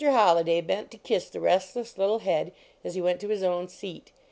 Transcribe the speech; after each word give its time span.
Holliday 0.03 0.61
bent 0.61 0.89
to 0.89 0.97
kiss 0.97 1.29
the 1.29 1.39
restless 1.39 1.95
little 1.95 2.17
head 2.17 2.53
as 2.83 2.95
he 2.95 3.01
went 3.03 3.19
to 3.21 3.27
his 3.27 3.43
own 3.43 3.67
seat. 3.67 4.11